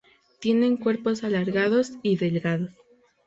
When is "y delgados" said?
2.01-2.71